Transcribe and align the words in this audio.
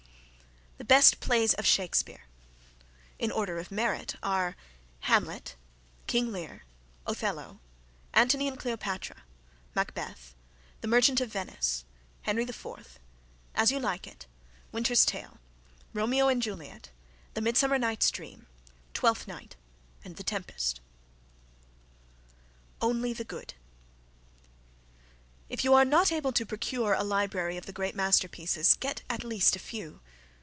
BEST 0.87 1.19
PLAYS 1.21 1.53
OF 1.53 1.65
SHAKESPEARE 1.65 2.23
In 3.19 3.31
order 3.31 3.59
of 3.59 3.71
merit 3.71 4.15
are: 4.21 4.57
Hamlet, 5.01 5.55
King 6.05 6.33
Lear, 6.33 6.63
Othello, 7.07 7.59
Antony 8.13 8.45
and 8.47 8.59
Cleopatra, 8.59 9.23
Macbeth, 9.73 10.35
Merchant 10.83 11.21
of 11.21 11.31
Venice, 11.31 11.85
Henry 12.23 12.43
IV, 12.43 12.99
As 13.55 13.71
You 13.71 13.79
Like 13.79 14.05
It, 14.05 14.25
Winter's 14.73 15.05
Tale, 15.05 15.37
Romeo 15.93 16.27
and 16.27 16.41
Juliet, 16.41 16.89
Midsummer 17.39 17.77
Night's 17.77 18.09
Dream, 18.11 18.47
Twelfth 18.93 19.27
Night, 19.27 19.55
Tempest. 20.03 20.81
ONLY 22.81 23.13
THE 23.13 23.23
GOOD 23.23 23.53
If 25.47 25.63
you 25.63 25.73
are 25.73 25.85
not 25.85 26.11
able 26.11 26.33
to 26.33 26.45
procure 26.45 26.95
a 26.95 27.03
library 27.03 27.55
of 27.55 27.65
the 27.67 27.71
great 27.71 27.95
masterpieces, 27.95 28.73
get 28.77 29.03
at 29.09 29.23
least 29.23 29.55
a 29.55 29.59
few. 29.59 30.01